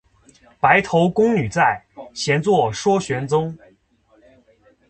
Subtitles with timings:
[0.59, 1.79] 白头宫女在，
[2.15, 3.55] 闲坐说玄宗。